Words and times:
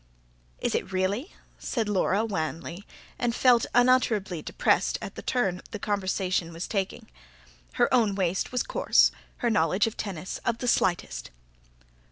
"Is 0.61 0.73
it 0.73 0.91
really?" 0.91 1.35
said 1.59 1.87
Laura 1.87 2.25
wanly, 2.25 2.87
and 3.19 3.35
felt 3.35 3.67
unutterably 3.75 4.41
depressed 4.41 4.97
at 4.99 5.13
the 5.13 5.21
turn 5.21 5.61
the 5.69 5.77
conversation 5.77 6.51
was 6.51 6.67
taking. 6.67 7.07
Her 7.73 7.87
own 7.93 8.15
waist 8.15 8.51
was 8.51 8.63
coarse, 8.63 9.11
her 9.45 9.51
knowledge 9.51 9.85
of 9.85 9.97
tennis 9.97 10.39
of 10.39 10.57
the 10.57 10.67
slightest. 10.67 11.29